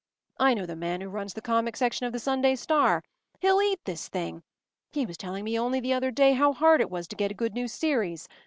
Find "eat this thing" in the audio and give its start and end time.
3.61-4.41